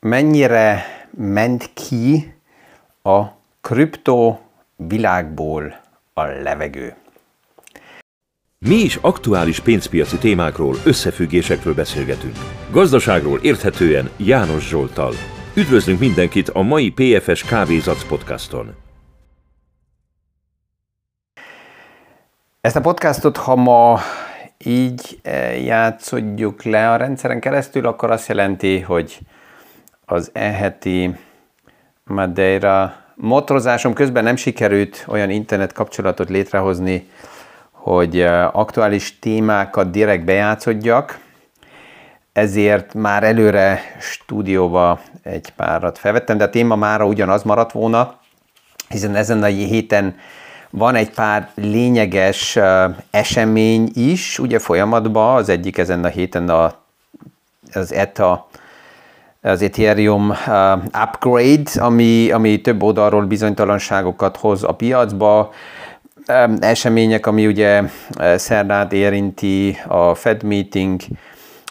[0.00, 2.34] mennyire ment ki
[3.02, 3.22] a
[3.60, 4.38] kripto
[4.76, 5.80] világból
[6.12, 6.94] a levegő.
[8.58, 12.36] Mi is aktuális pénzpiaci témákról, összefüggésekről beszélgetünk.
[12.70, 15.12] Gazdaságról érthetően János Zsoltal.
[15.54, 18.74] Üdvözlünk mindenkit a mai PFS Kávézac podcaston.
[22.60, 24.00] Ezt a podcastot, ha ma
[24.64, 29.18] így eh, játszodjuk le a rendszeren keresztül, akkor azt jelenti, hogy
[30.10, 31.16] az eheti
[32.04, 32.94] Madeira.
[33.14, 37.08] Motorozásom közben nem sikerült olyan internet kapcsolatot létrehozni,
[37.70, 38.20] hogy
[38.52, 41.18] aktuális témákat direkt bejátszodjak,
[42.32, 48.18] ezért már előre stúdióba egy párat felvettem, de a téma mára ugyanaz maradt volna,
[48.88, 50.16] hiszen ezen a héten
[50.70, 52.58] van egy pár lényeges
[53.10, 56.74] esemény is, ugye folyamatban, az egyik ezen a héten a,
[57.72, 58.48] az ETA
[59.42, 65.52] az Ethereum uh, upgrade, ami, ami több oldalról bizonytalanságokat hoz a piacba,
[66.28, 71.00] um, események, ami ugye uh, szerdát érinti a Fed meeting,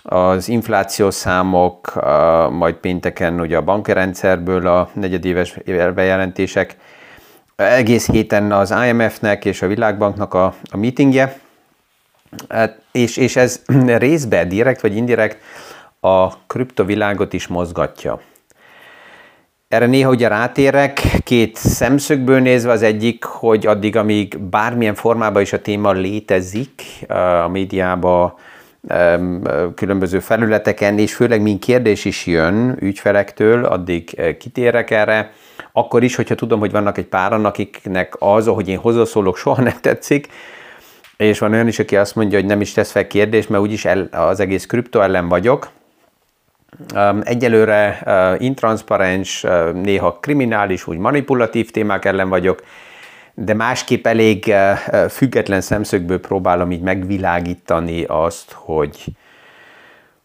[0.03, 2.03] az inflációs számok, uh,
[2.51, 5.57] majd pénteken ugye a bankrendszerből a negyedéves
[5.95, 6.77] bejelentések,
[7.55, 11.39] egész héten az IMF-nek és a Világbanknak a, a meetingje,
[12.91, 15.37] és, és ez részben direkt vagy indirekt
[15.99, 18.19] a kriptovilágot is mozgatja.
[19.67, 25.53] Erre néha ugye rátérek, két szemszögből nézve az egyik, hogy addig, amíg bármilyen formában is
[25.53, 26.81] a téma létezik
[27.43, 28.33] a médiában,
[29.75, 35.31] különböző felületeken, és főleg mint kérdés is jön ügyfelektől, addig kitérek erre.
[35.71, 39.77] Akkor is, hogyha tudom, hogy vannak egy páran, akiknek az, ahogy én hozzászólok, soha nem
[39.81, 40.27] tetszik,
[41.17, 43.85] és van olyan is, aki azt mondja, hogy nem is tesz fel kérdést, mert úgyis
[43.85, 45.69] el, az egész kripto ellen vagyok,
[47.21, 48.03] Egyelőre
[48.39, 52.63] intranszparens, néha kriminális, úgy manipulatív témák ellen vagyok,
[53.33, 54.53] de másképp elég
[55.09, 59.03] független szemszögből próbálom így megvilágítani azt, hogy,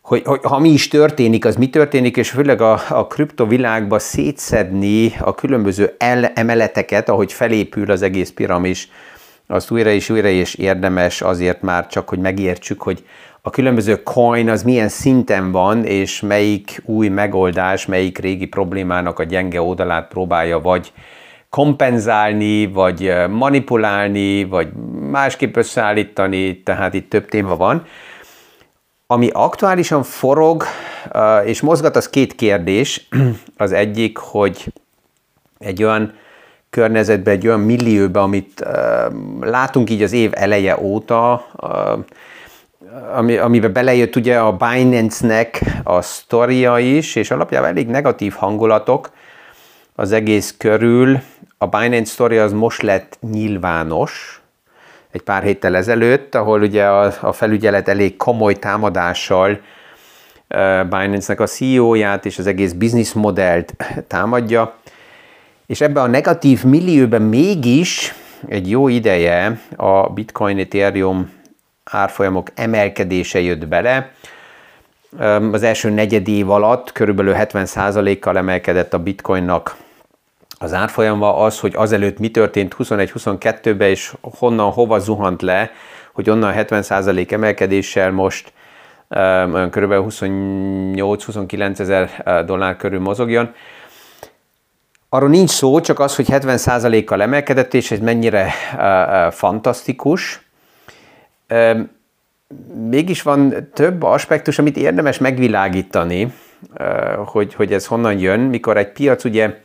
[0.01, 5.13] hogy, hogy ha mi is történik, az mi történik, és főleg a, a kriptovilágba szétszedni
[5.21, 8.89] a különböző el, emeleteket, ahogy felépül az egész piramis,
[9.47, 13.05] azt újra és újra és érdemes azért már csak, hogy megértsük, hogy
[13.47, 19.23] a különböző coin az milyen szinten van, és melyik új megoldás, melyik régi problémának a
[19.25, 20.93] gyenge oldalát próbálja vagy
[21.51, 24.73] kompenzálni, vagy manipulálni, vagy
[25.11, 27.87] másképp összeállítani, tehát itt több téma van.
[29.07, 30.65] Ami aktuálisan forog
[31.45, 33.09] és mozgat, az két kérdés.
[33.57, 34.73] Az egyik, hogy
[35.59, 36.13] egy olyan
[36.71, 38.65] környezetben, egy olyan millióban, amit
[39.41, 41.47] látunk így az év eleje óta,
[43.15, 49.11] ami, amiben belejött ugye a Binance-nek a sztoria is, és alapjában elég negatív hangulatok
[49.95, 51.21] az egész körül.
[51.59, 54.43] A Binance sztoria az most lett nyilvános,
[55.11, 59.61] egy pár héttel ezelőtt, ahol ugye a, a felügyelet elég komoly támadással
[60.89, 63.75] Binance-nek a CEO-ját és az egész business modellt
[64.07, 64.75] támadja,
[65.67, 68.15] és ebben a negatív millióben mégis
[68.49, 71.31] egy jó ideje a Bitcoin Ethereum
[71.85, 74.11] árfolyamok emelkedése jött bele.
[75.53, 79.77] Az első negyed év alatt körülbelül 70%-kal emelkedett a bitcoinnak
[80.59, 85.71] az árfolyama az, hogy azelőtt mi történt 21-22-ben, és honnan, hova zuhant le,
[86.13, 88.53] hogy onnan 70% emelkedéssel most
[89.11, 89.93] olyan kb.
[89.93, 93.55] 28-29 ezer dollár körül mozogjon.
[95.09, 98.53] Arról nincs szó, csak az, hogy 70%-kal emelkedett, és ez mennyire
[99.31, 100.43] fantasztikus
[102.89, 106.33] mégis van több aspektus, amit érdemes megvilágítani,
[107.25, 109.61] hogy, hogy ez honnan jön, mikor egy piac ugye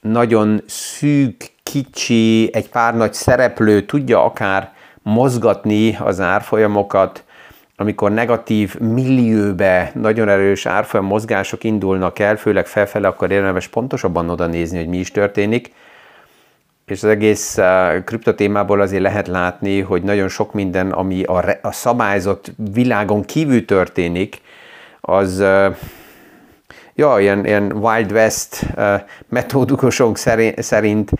[0.00, 7.24] nagyon szűk, kicsi, egy pár nagy szereplő tudja akár mozgatni az árfolyamokat,
[7.76, 14.46] amikor negatív millióbe nagyon erős árfolyam mozgások indulnak el, főleg felfele, akkor érdemes pontosabban oda
[14.46, 15.72] nézni, hogy mi is történik
[16.90, 21.58] és az egész uh, kriptotémából azért lehet látni, hogy nagyon sok minden, ami a, re,
[21.62, 24.40] a szabályzott világon kívül történik,
[25.00, 25.76] az uh,
[26.94, 30.16] ja, ilyen, ilyen Wild West uh, metódusok
[30.56, 31.10] szerint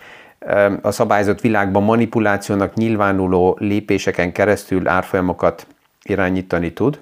[0.81, 5.67] a szabályzott világban manipulációnak nyilvánuló lépéseken keresztül árfolyamokat
[6.03, 6.99] irányítani tud.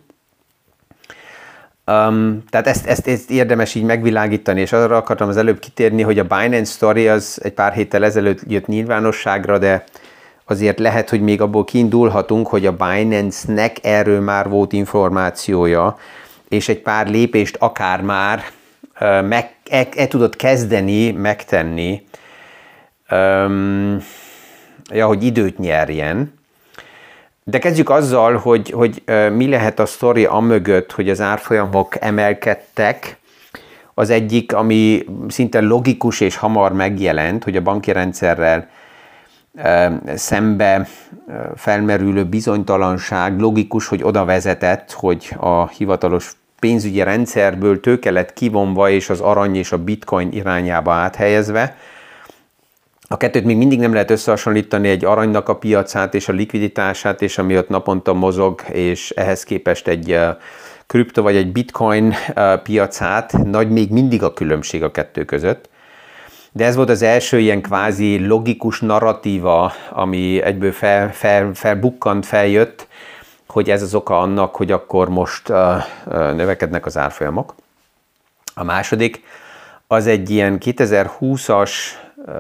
[1.92, 6.20] Um, tehát ezt, ezt, ezt érdemes így megvilágítani, és arra akartam az előbb kitérni, hogy
[6.20, 9.84] a Binance Story az egy pár héttel ezelőtt jött nyilvánosságra, de
[10.46, 15.98] azért lehet, hogy még abból kiindulhatunk, hogy a Binance-nek erről már volt információja,
[16.48, 18.44] és egy pár lépést akár már
[19.24, 22.08] meg, el, el tudod kezdeni, megtenni,
[23.12, 23.98] um,
[24.92, 26.34] ja, hogy időt nyerjen.
[27.50, 29.04] De kezdjük azzal, hogy, hogy
[29.34, 33.18] mi lehet a sztori amögött, hogy az árfolyamok emelkedtek.
[33.94, 38.70] Az egyik, ami szinte logikus és hamar megjelent, hogy a banki rendszerrel
[40.16, 40.88] szembe
[41.56, 49.10] felmerülő bizonytalanság logikus, hogy oda vezetett, hogy a hivatalos pénzügyi rendszerből tőke lett kivonva és
[49.10, 51.76] az arany és a bitcoin irányába áthelyezve.
[53.10, 57.38] A kettőt még mindig nem lehet összehasonlítani egy aranynak a piacát és a likviditását, és
[57.38, 60.20] ami ott naponta mozog, és ehhez képest egy
[60.88, 62.16] kripto vagy egy bitcoin
[62.64, 65.70] piacát, nagy még mindig a különbség a kettő között.
[66.52, 72.88] De ez volt az első ilyen kvázi logikus narratíva, ami egyből fel, fel, felbukkant, feljött,
[73.48, 75.48] hogy ez az oka annak, hogy akkor most
[76.06, 77.56] növekednek az árfolyamok.
[78.54, 79.24] A második,
[79.88, 81.72] az egy ilyen 2020-as
[82.16, 82.34] uh,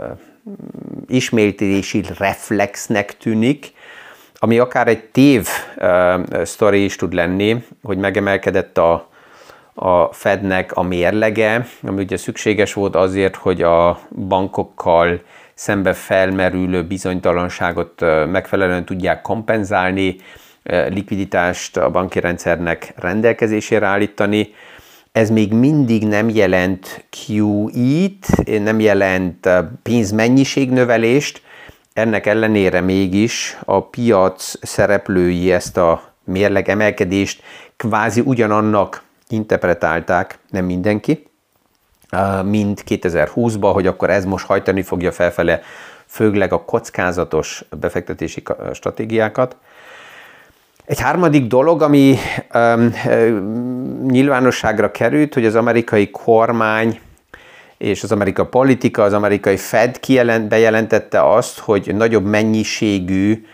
[1.07, 3.73] ismétlési reflexnek tűnik,
[4.39, 5.47] ami akár egy tév
[5.77, 9.09] uh, sztori is tud lenni, hogy megemelkedett a,
[9.73, 15.21] a Fednek a mérlege, ami ugye szükséges volt azért, hogy a bankokkal
[15.53, 18.01] szembe felmerülő bizonytalanságot
[18.31, 20.15] megfelelően tudják kompenzálni,
[20.89, 24.53] likviditást a banki rendszernek rendelkezésére állítani.
[25.17, 29.49] Ez még mindig nem jelent QE-t, nem jelent
[29.83, 31.41] pénzmennyiségnövelést,
[31.93, 37.43] ennek ellenére mégis a piac szereplői ezt a mérleg emelkedést
[37.77, 41.27] kvázi ugyanannak interpretálták, nem mindenki,
[42.43, 45.61] mint 2020-ban, hogy akkor ez most hajtani fogja felfele
[46.05, 48.43] főleg a kockázatos befektetési
[48.73, 49.55] stratégiákat.
[50.87, 52.15] Egy harmadik dolog, ami
[52.53, 52.93] um,
[54.07, 56.99] nyilvánosságra került, hogy az amerikai kormány
[57.77, 63.45] és az amerikai politika, az amerikai Fed kijelent, bejelentette azt, hogy nagyobb mennyiségű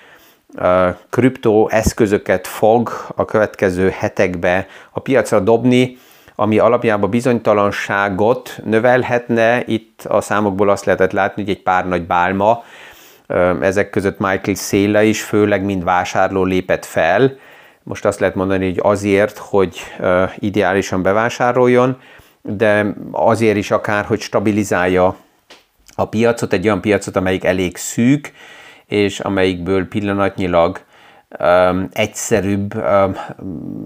[1.10, 5.98] kriptó eszközöket fog a következő hetekbe a piacra dobni,
[6.36, 9.64] ami alapjában bizonytalanságot növelhetne.
[9.66, 12.64] Itt a számokból azt lehetett látni, hogy egy pár nagy bálma,
[13.62, 17.38] ezek között Michael Széla is főleg mind vásárló lépett fel.
[17.84, 19.80] Most azt lehet mondani, hogy azért, hogy
[20.38, 21.98] ideálisan bevásároljon,
[22.42, 25.16] de azért is akár, hogy stabilizálja
[25.96, 28.32] a piacot, egy olyan piacot, amelyik elég szűk,
[28.86, 30.82] és amelyikből pillanatnyilag
[31.40, 33.16] um, egyszerűbb um,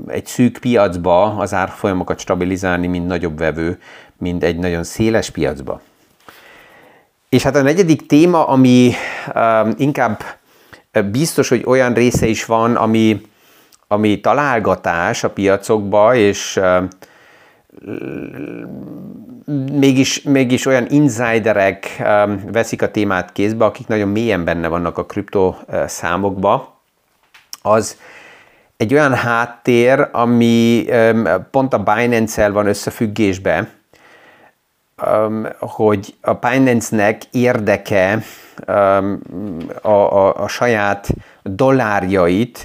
[0.07, 3.79] egy szűk piacba az árfolyamokat stabilizálni, mint nagyobb vevő,
[4.17, 5.81] mint egy nagyon széles piacba.
[7.29, 8.91] És hát a negyedik téma, ami
[9.35, 10.23] um, inkább
[11.11, 13.21] biztos, hogy olyan része is van, ami,
[13.87, 16.87] ami találgatás a piacokba, és um,
[19.71, 25.05] mégis, mégis olyan insiderek um, veszik a témát kézbe, akik nagyon mélyen benne vannak a
[25.05, 26.81] kripto uh, számokba,
[27.61, 27.97] az
[28.77, 30.85] egy olyan háttér, ami
[31.51, 33.76] pont a Binance-el van összefüggésbe, um,
[35.59, 38.23] hogy a Binance-nek érdeke
[39.81, 41.09] a, a, a saját
[41.43, 42.63] dollárjait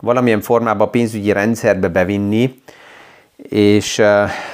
[0.00, 2.62] valamilyen formában a pénzügyi rendszerbe bevinni,
[3.48, 4.02] és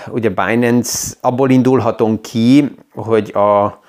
[0.08, 3.80] ugye Binance abból indulhatunk ki, hogy a,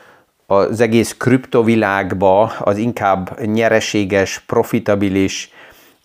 [0.45, 5.51] az egész kriptovilágba az inkább nyereséges, profitabilis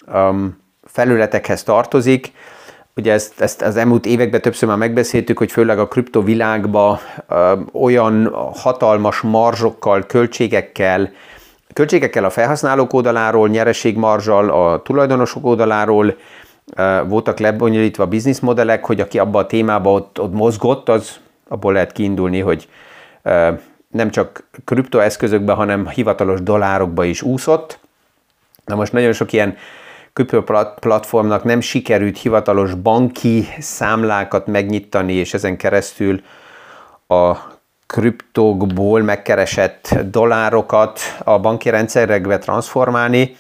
[0.07, 2.33] um, felületekhez tartozik.
[2.99, 7.01] Ugye ezt, ezt az elmúlt években többször már megbeszéltük, hogy főleg a kriptovilágba
[7.31, 11.11] um, olyan hatalmas marzsokkal, költségekkel,
[11.73, 16.17] költségekkel a felhasználók oldaláról, nyereségmarzsal a tulajdonosok oldaláról,
[17.07, 22.41] voltak lebonyolítva bizniszmodellek, hogy aki abba a témába ott, ott mozgott, az abból lehet kiindulni,
[22.41, 22.69] hogy
[23.89, 27.79] nem csak kriptoeszközökbe, hanem hivatalos dollárokba is úszott.
[28.65, 29.57] Na most nagyon sok ilyen
[30.81, 36.21] platformnak nem sikerült hivatalos banki számlákat megnyitani, és ezen keresztül
[37.07, 37.37] a
[37.87, 43.37] kriptókból megkeresett dollárokat a banki rendszerekbe transformálni,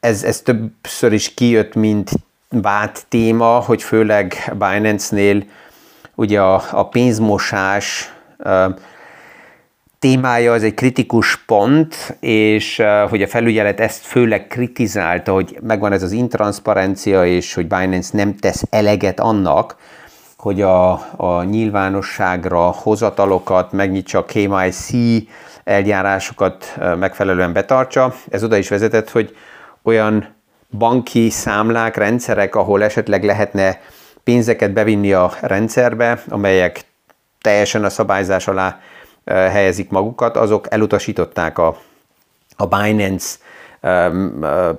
[0.00, 2.10] ez, ez többször is kijött, mint
[2.48, 5.44] vált téma, hogy főleg Binance-nél
[6.14, 8.12] ugye a, a pénzmosás
[9.98, 16.02] témája az egy kritikus pont, és hogy a felügyelet ezt főleg kritizálta, hogy megvan ez
[16.02, 19.76] az intranszparencia, és hogy Binance nem tesz eleget annak,
[20.36, 24.90] hogy a, a nyilvánosságra hozatalokat megnyitsa a KYC
[25.64, 28.14] eljárásokat megfelelően betartsa.
[28.30, 29.36] Ez oda is vezetett, hogy
[29.82, 30.34] olyan
[30.78, 33.80] banki számlák, rendszerek, ahol esetleg lehetne
[34.24, 36.80] pénzeket bevinni a rendszerbe, amelyek
[37.40, 38.80] teljesen a szabályzás alá
[39.28, 41.76] helyezik magukat, azok elutasították a,
[42.56, 43.36] a Binance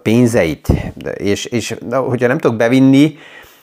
[0.01, 0.67] pénzeit,
[1.13, 3.17] és, és hogyha nem tudok bevinni,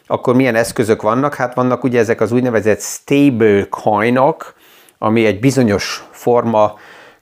[0.07, 1.35] akkor milyen eszközök vannak?
[1.35, 4.55] Hát vannak ugye ezek az úgynevezett stable coinok,
[4.99, 6.79] ami egy bizonyos forma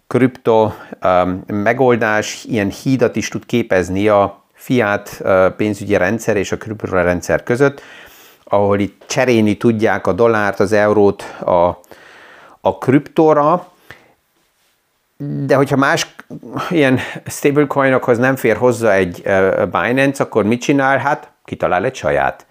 [0.06, 0.72] kripto
[1.46, 5.20] megoldás, ilyen hídat is tud képezni a fiat
[5.56, 7.82] pénzügyi rendszer és a kriptorendszer között,
[8.44, 11.78] ahol itt cserélni tudják a dollárt, az eurót a,
[12.64, 13.72] a kriptóra,
[15.16, 16.14] de hogyha más
[16.70, 19.22] ilyen stablecoinokhoz nem fér hozzá egy
[19.70, 20.98] Binance, akkor mit csinál?
[20.98, 22.46] Hát kitalál egy saját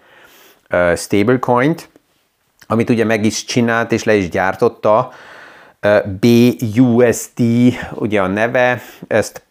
[0.96, 1.88] stablecoint,
[2.66, 5.12] amit ugye meg is csinált és le is gyártotta,
[6.20, 7.40] BUSD
[7.92, 9.42] ugye a neve, ezt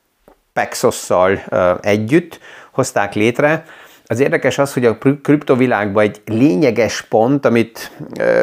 [0.54, 1.38] Paxos-szal
[1.82, 2.40] együtt
[2.72, 3.66] hozták létre.
[4.06, 7.92] Az érdekes az, hogy a kriptovilágban egy lényeges pont, amit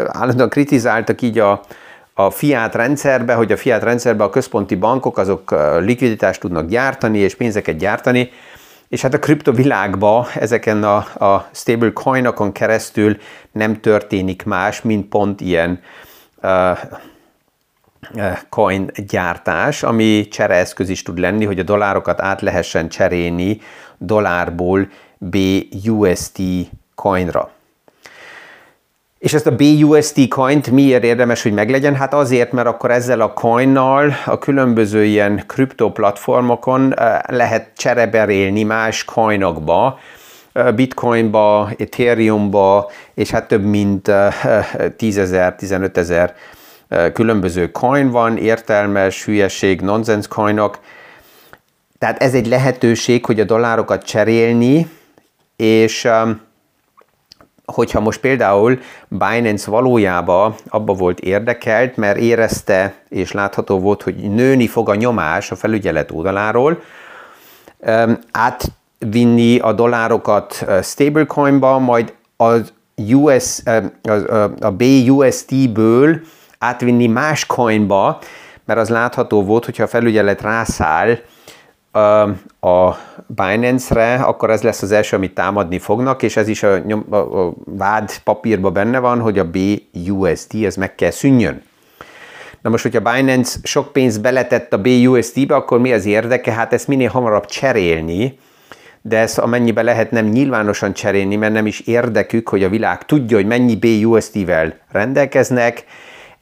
[0.07, 1.61] állandóan kritizáltak így a,
[2.25, 7.35] a fiát rendszerbe, hogy a fiát rendszerbe a központi bankok azok likviditást tudnak gyártani és
[7.35, 8.31] pénzeket gyártani,
[8.89, 13.17] és hát a kriptovilágban ezeken a, a stable coinokon keresztül
[13.53, 15.81] nem történik más, mint pont ilyen
[16.43, 16.79] uh,
[18.49, 23.61] coin gyártás, ami csereeszköz is tud lenni, hogy a dollárokat át lehessen cserélni
[23.99, 26.41] dollárból BUSD
[26.95, 27.51] coinra.
[29.21, 31.95] És ezt a BUSD coint miért érdemes, hogy meglegyen?
[31.95, 36.95] Hát azért, mert akkor ezzel a coinnal a különböző ilyen kriptoplatformokon
[37.27, 39.99] lehet csereberélni más coinokba,
[40.75, 44.11] bitcoinba, ethereumba, és hát több mint
[44.97, 46.35] 10 ezer, 15 ezer
[47.13, 50.79] különböző coin van, értelmes, hülyeség, nonsense coinok.
[51.99, 54.89] Tehát ez egy lehetőség, hogy a dollárokat cserélni,
[55.57, 56.09] és
[57.75, 64.67] hogyha most például Binance valójában abba volt érdekelt, mert érezte és látható volt, hogy nőni
[64.67, 66.83] fog a nyomás a felügyelet oldaláról,
[68.31, 72.73] átvinni a dollárokat stablecoinba, majd az
[73.13, 73.63] US,
[74.61, 76.21] a BUSD-ből
[76.59, 78.19] átvinni más coinba,
[78.65, 81.19] mert az látható volt, hogyha a felügyelet rászáll
[82.61, 87.05] a Binance-re, akkor ez lesz az első, amit támadni fognak, és ez is a, nyom,
[87.11, 91.63] a, a vád papírban benne van, hogy a BUSD, ez meg kell szűnjön.
[92.63, 96.53] Na most, hogyha Binance sok pénzt beletett a BUSD-be, akkor mi az érdeke?
[96.53, 98.39] Hát ezt minél hamarabb cserélni,
[99.03, 103.37] de ezt amennyibe lehet nem nyilvánosan cserélni, mert nem is érdekük, hogy a világ tudja,
[103.37, 105.85] hogy mennyi BUSD-vel rendelkeznek,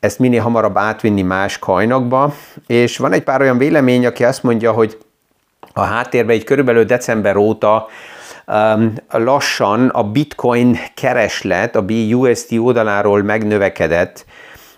[0.01, 2.35] ezt minél hamarabb átvinni más kajnakba,
[2.67, 4.99] és van egy pár olyan vélemény, aki azt mondja, hogy
[5.79, 7.87] a háttérben egy körülbelül december óta
[8.47, 14.25] um, lassan a bitcoin kereslet a BUSD oldaláról megnövekedett,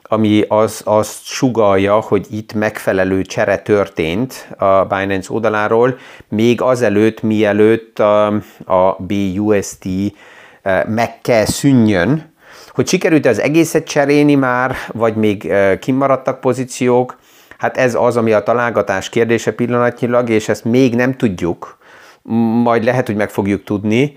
[0.03, 7.99] ami az, azt sugalja, hogy itt megfelelő csere történt a Binance oldaláról, még azelőtt, mielőtt
[7.99, 8.27] a,
[8.65, 12.35] a BUSD uh, meg kell szűnjön,
[12.69, 17.19] hogy sikerült az egészet cserélni már, vagy még uh, kimaradtak pozíciók,
[17.61, 21.79] Hát ez az, ami a találgatás kérdése pillanatnyilag, és ezt még nem tudjuk,
[22.63, 24.17] majd lehet, hogy meg fogjuk tudni,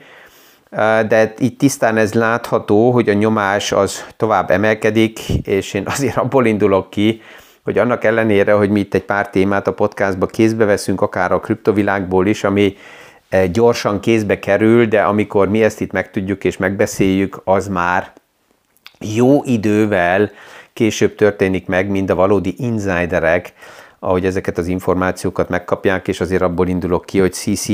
[1.08, 6.46] de itt tisztán ez látható, hogy a nyomás az tovább emelkedik, és én azért abból
[6.46, 7.22] indulok ki,
[7.64, 11.40] hogy annak ellenére, hogy mi itt egy pár témát a podcastba kézbe veszünk, akár a
[11.40, 12.76] kriptovilágból is, ami
[13.52, 18.12] gyorsan kézbe kerül, de amikor mi ezt itt megtudjuk és megbeszéljük, az már
[19.00, 20.32] jó idővel
[20.74, 23.54] később történik meg, mint a valódi insiderek,
[24.00, 27.68] ahogy ezeket az információkat megkapják, és azért abból indulok ki, hogy CC,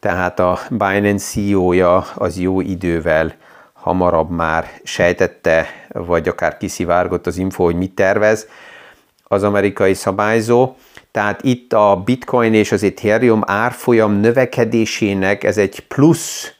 [0.00, 3.34] tehát a Binance CEO-ja az jó idővel
[3.72, 8.46] hamarabb már sejtette, vagy akár kiszivárgott az info, hogy mit tervez
[9.24, 10.74] az amerikai szabályzó.
[11.10, 16.52] Tehát itt a Bitcoin és az Ethereum árfolyam növekedésének ez egy plusz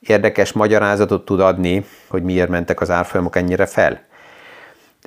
[0.00, 4.10] érdekes magyarázatot tud adni, hogy miért mentek az árfolyamok ennyire fel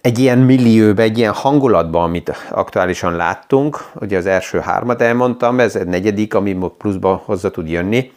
[0.06, 5.76] egy ilyen millióbe, egy ilyen hangulatban, amit aktuálisan láttunk, ugye az első hármat elmondtam, ez
[5.76, 8.12] egy negyedik, ami pluszba hozzá tud jönni.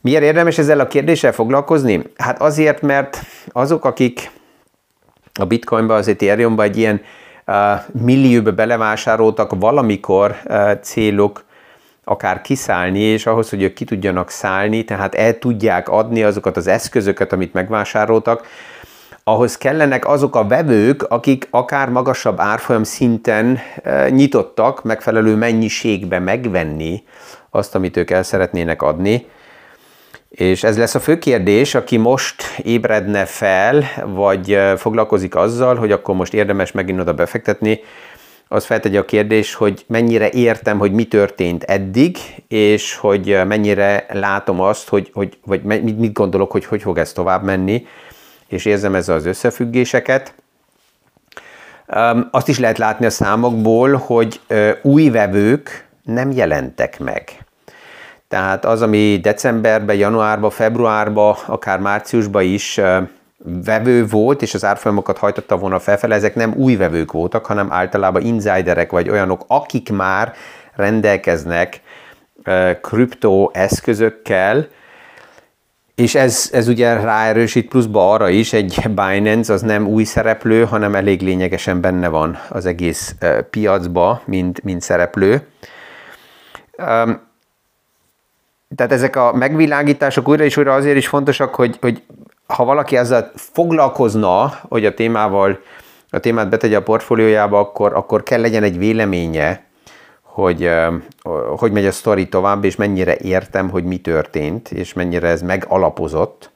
[0.00, 2.02] Miért érdemes ezzel a kérdéssel foglalkozni?
[2.16, 3.20] Hát azért, mert
[3.52, 4.30] azok, akik
[5.40, 7.00] a bitcoinba, az Ethereumba egy ilyen
[7.46, 7.54] uh,
[8.02, 10.36] millióbe belevásároltak valamikor
[10.82, 11.44] célok,
[12.04, 16.66] akár kiszállni, és ahhoz, hogy ők ki tudjanak szállni, tehát el tudják adni azokat az
[16.66, 18.46] eszközöket, amit megvásároltak,
[19.24, 27.02] ahhoz kellenek azok a vevők, akik akár magasabb árfolyam szinten e, nyitottak megfelelő mennyiségbe megvenni
[27.50, 29.26] azt, amit ők el szeretnének adni.
[30.28, 36.14] És ez lesz a fő kérdés, aki most ébredne fel, vagy foglalkozik azzal, hogy akkor
[36.14, 37.80] most érdemes megint oda befektetni,
[38.48, 42.16] az feltegye a kérdés, hogy mennyire értem, hogy mi történt eddig,
[42.48, 47.44] és hogy mennyire látom azt, hogy, hogy vagy mit gondolok, hogy hogy fog ez tovább
[47.44, 47.86] menni,
[48.48, 50.34] és érzem ezzel az összefüggéseket.
[52.30, 54.40] Azt is lehet látni a számokból, hogy
[54.82, 57.44] új vevők nem jelentek meg.
[58.28, 62.80] Tehát az, ami decemberben, januárban, februárban, akár márciusban is
[63.64, 68.22] vevő volt, és az árfolyamokat hajtotta volna felfele, ezek nem új vevők voltak, hanem általában
[68.22, 70.32] insiderek, vagy olyanok, akik már
[70.74, 71.80] rendelkeznek
[72.80, 74.66] kriptó eszközökkel,
[75.94, 80.94] és ez, ez ugye ráerősít pluszba arra is, egy Binance az nem új szereplő, hanem
[80.94, 83.14] elég lényegesen benne van az egész
[83.50, 85.46] piacba, mint, mint szereplő.
[88.76, 92.02] Tehát ezek a megvilágítások újra és újra azért is fontosak, hogy, hogy
[92.46, 95.58] ha valaki ezzel foglalkozna, hogy a témával,
[96.10, 99.64] a témát betegye a portfóliójába, akkor, akkor kell legyen egy véleménye,
[100.34, 100.70] hogy
[101.56, 106.50] hogy megy a sztori tovább, és mennyire értem, hogy mi történt, és mennyire ez megalapozott.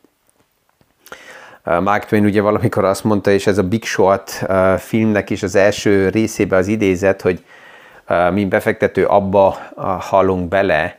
[1.65, 4.47] Mark Twain ugye valamikor azt mondta, és ez a Big Short
[4.79, 7.45] filmnek is az első részébe az idézet, hogy
[8.33, 9.59] mi befektető abba
[10.01, 10.99] hallunk bele,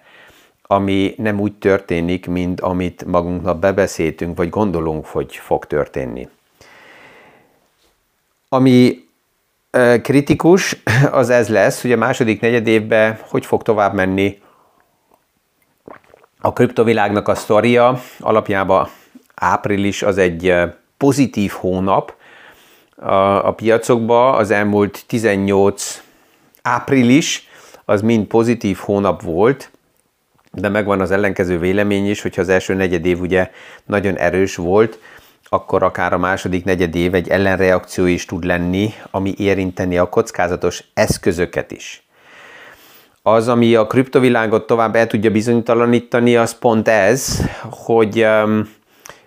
[0.62, 6.30] ami nem úgy történik, mint amit magunknak bebeszéltünk, vagy gondolunk, hogy fog történni.
[8.50, 9.08] Ami
[10.02, 14.42] kritikus, az ez lesz, hogy a második negyed évben hogy fog tovább menni
[16.42, 18.02] a kriptovilágnak a sztoria.
[18.20, 18.90] Alapjában
[19.36, 20.56] április az egy
[20.98, 22.14] pozitív hónap
[22.96, 26.04] a, a piacokba, az elmúlt 18
[26.62, 27.48] április
[27.86, 29.72] az mind pozitív hónap volt,
[30.52, 33.52] de megvan az ellenkező vélemény is, hogyha az első negyed év ugye
[33.86, 35.00] nagyon erős volt,
[35.50, 40.84] akkor akár a második negyed év egy ellenreakció is tud lenni, ami érinteni a kockázatos
[40.94, 42.04] eszközöket is.
[43.22, 48.70] Az, ami a kriptovilágot tovább el tudja bizonytalanítani, az pont ez, hogy um,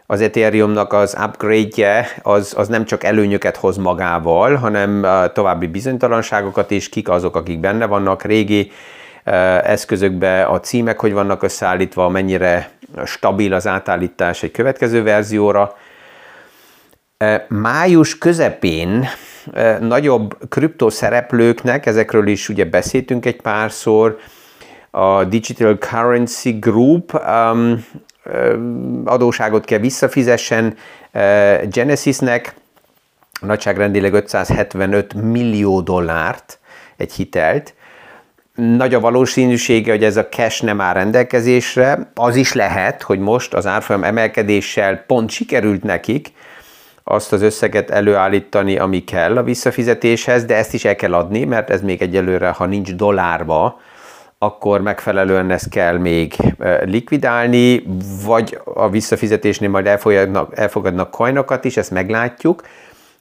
[0.06, 6.70] az Ethereumnak az upgrade-je az, az nem csak előnyöket hoz magával, hanem uh, további bizonytalanságokat
[6.70, 12.70] is, kik azok, akik benne vannak, régi uh, eszközökbe a címek, hogy vannak összeállítva, mennyire
[13.04, 15.74] stabil az átállítás egy következő verzióra,
[17.48, 19.08] Május közepén
[19.80, 24.18] nagyobb kriptoszereplőknek, ezekről is ugye beszéltünk egy párszor,
[24.90, 27.85] a Digital Currency Group um,
[29.04, 30.74] adóságot kell visszafizessen
[31.70, 32.54] Genesisnek,
[33.40, 36.58] nagyságrendileg 575 millió dollárt
[36.96, 37.74] egy hitelt.
[38.54, 42.11] Nagy a valószínűsége, hogy ez a cash nem áll rendelkezésre.
[42.14, 46.32] Az is lehet, hogy most az árfolyam emelkedéssel pont sikerült nekik,
[47.04, 51.70] azt az összeget előállítani, ami kell a visszafizetéshez, de ezt is el kell adni, mert
[51.70, 53.80] ez még egyelőre, ha nincs dollárba,
[54.38, 56.34] akkor megfelelően ezt kell még
[56.84, 57.82] likvidálni,
[58.24, 62.62] vagy a visszafizetésnél majd elfogadnak, elfogadnak coinokat is, ezt meglátjuk.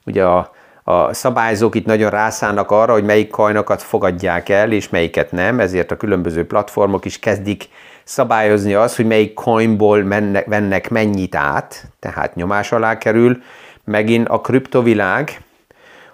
[0.06, 0.52] Ugye a,
[0.84, 5.90] a szabályzók itt nagyon rászállnak arra, hogy melyik coinokat fogadják el, és melyiket nem, ezért
[5.90, 7.68] a különböző platformok is kezdik
[8.04, 13.42] szabályozni azt, hogy melyik coinból mennek, vennek mennyit át, tehát nyomás alá kerül,
[13.84, 15.40] megint a kriptovilág,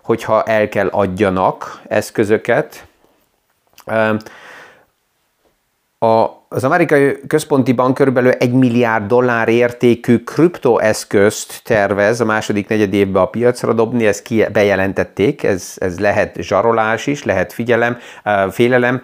[0.02, 2.86] hogyha el kell adjanak eszközöket.
[6.48, 13.22] Az amerikai központi bank körülbelül 1 milliárd dollár értékű kriptoeszközt tervez a második negyed évben
[13.22, 17.98] a piacra dobni, ezt ki bejelentették, ez, ez lehet zsarolás is, lehet figyelem,
[18.50, 19.02] félelem,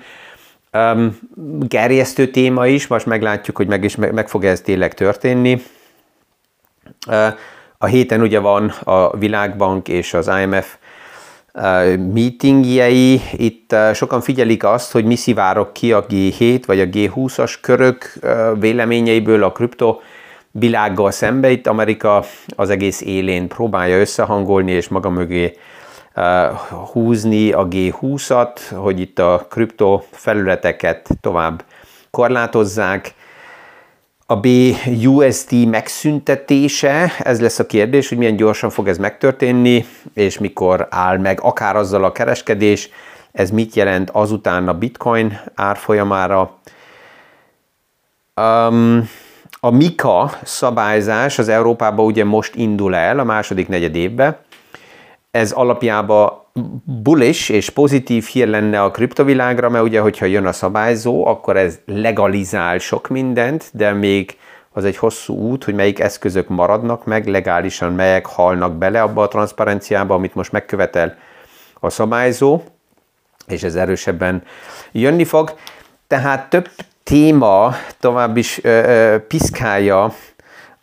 [1.59, 5.63] gerjesztő téma is, most meglátjuk, hogy meg, is, meg, meg fog ez tényleg történni.
[7.85, 10.77] A héten ugye van a Világbank és az IMF
[12.15, 13.21] meetingjei.
[13.33, 18.13] Itt sokan figyelik azt, hogy mi szivárok ki a G7 vagy a G20-as körök
[18.59, 20.01] véleményeiből a kripto
[20.51, 21.51] világgal szembe.
[21.51, 22.25] Itt Amerika
[22.57, 25.57] az egész élén próbálja összehangolni és maga mögé
[26.93, 31.65] húzni a G20-at, hogy itt a kripto felületeket tovább
[32.11, 33.15] korlátozzák
[34.35, 40.87] a BUSD megszüntetése, ez lesz a kérdés, hogy milyen gyorsan fog ez megtörténni, és mikor
[40.91, 42.89] áll meg akár azzal a kereskedés,
[43.33, 46.59] ez mit jelent azután a bitcoin árfolyamára.
[48.37, 49.09] Um,
[49.61, 54.37] a MIKA szabályzás az Európában ugye most indul el a második negyed évben.
[55.35, 56.33] Ez alapjában
[57.03, 61.79] bullish és pozitív hír lenne a kriptovilágra, mert ugye, hogyha jön a szabályzó, akkor ez
[61.87, 64.37] legalizál sok mindent, de még
[64.73, 69.29] az egy hosszú út, hogy melyik eszközök maradnak meg, legálisan melyek halnak bele abba a
[69.29, 71.17] transzparenciába, amit most megkövetel
[71.81, 72.63] a szabályzó,
[73.47, 74.43] és ez erősebben
[74.93, 75.55] jönni fog.
[76.07, 76.69] Tehát több
[77.03, 80.15] téma tovább is ö, ö, piszkálja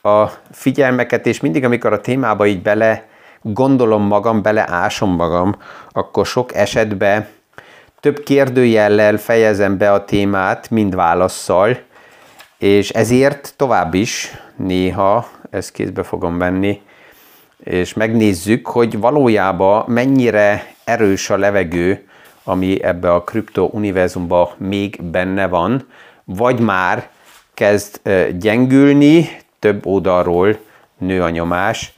[0.01, 3.09] a figyelmeket, és mindig, amikor a témába így bele
[3.41, 5.55] gondolom magam, beleásom magam,
[5.89, 7.27] akkor sok esetben
[7.99, 11.77] több kérdőjellel fejezem be a témát, mind válaszsal,
[12.57, 16.81] és ezért tovább is néha ezt kézbe fogom venni,
[17.63, 22.07] és megnézzük, hogy valójában mennyire erős a levegő,
[22.43, 25.87] ami ebbe a kripto univerzumba még benne van,
[26.23, 27.09] vagy már
[27.53, 28.01] kezd
[28.37, 30.57] gyengülni, több oldalról
[30.97, 31.93] nő a nyomás,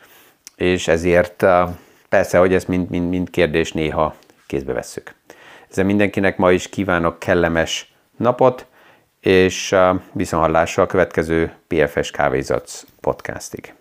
[0.63, 1.67] és ezért eh,
[2.09, 4.15] persze, hogy ezt mind, mind, mind kérdés néha
[4.47, 5.15] kézbe vesszük.
[5.69, 8.65] Ezzel mindenkinek ma is kívánok kellemes napot,
[9.19, 13.73] és eh, viszonhallásra a következő PFS Kávézatsz podcastig.